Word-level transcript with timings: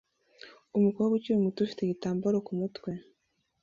Umukobwa 0.77 1.13
ukiri 1.17 1.43
muto 1.45 1.59
ufite 1.61 1.79
igitambaro 1.83 2.37
ku 2.45 2.51
mutwe 2.59 2.91